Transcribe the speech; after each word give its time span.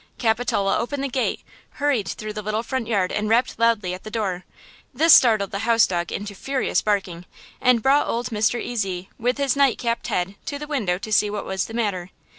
Capitola 0.17 0.79
opened 0.79 1.03
the 1.03 1.07
gate, 1.09 1.41
hurried 1.73 2.07
through 2.07 2.33
the 2.33 2.41
little 2.41 2.63
front 2.63 2.87
yard 2.87 3.11
and 3.11 3.29
rapped 3.29 3.59
loudly 3.59 3.93
at 3.93 4.01
the 4.03 4.09
door. 4.09 4.45
This 4.91 5.13
startled 5.13 5.51
the 5.51 5.59
house 5.59 5.85
dog 5.85 6.11
into 6.11 6.33
furious 6.33 6.81
barking 6.81 7.25
and 7.61 7.83
brought 7.83 8.07
old 8.07 8.31
Mr. 8.31 8.59
Ezy, 8.67 9.09
with 9.19 9.37
his 9.37 9.55
night 9.55 9.77
capped 9.77 10.07
head, 10.07 10.33
to 10.47 10.57
the 10.57 10.65
window 10.65 10.97
to 10.97 11.13
see 11.13 11.29
what 11.29 11.45
was 11.45 11.65
the 11.65 11.75
matter. 11.75 12.09